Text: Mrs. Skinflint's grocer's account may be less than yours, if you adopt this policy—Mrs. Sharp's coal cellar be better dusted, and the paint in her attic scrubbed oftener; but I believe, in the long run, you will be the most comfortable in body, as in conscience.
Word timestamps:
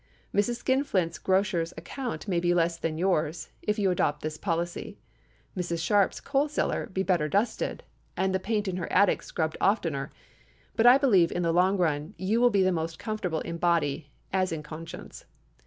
Mrs. 0.33 0.55
Skinflint's 0.55 1.19
grocer's 1.19 1.75
account 1.77 2.27
may 2.27 2.39
be 2.39 2.55
less 2.55 2.75
than 2.79 2.97
yours, 2.97 3.51
if 3.61 3.77
you 3.77 3.91
adopt 3.91 4.23
this 4.23 4.35
policy—Mrs. 4.35 5.79
Sharp's 5.79 6.19
coal 6.19 6.49
cellar 6.49 6.87
be 6.87 7.03
better 7.03 7.29
dusted, 7.29 7.83
and 8.17 8.33
the 8.33 8.39
paint 8.39 8.67
in 8.67 8.77
her 8.77 8.91
attic 8.91 9.21
scrubbed 9.21 9.57
oftener; 9.61 10.11
but 10.75 10.87
I 10.87 10.97
believe, 10.97 11.31
in 11.31 11.43
the 11.43 11.53
long 11.53 11.77
run, 11.77 12.15
you 12.17 12.41
will 12.41 12.49
be 12.49 12.63
the 12.63 12.71
most 12.71 12.97
comfortable 12.97 13.41
in 13.41 13.59
body, 13.59 14.09
as 14.33 14.51
in 14.51 14.63
conscience. 14.63 15.25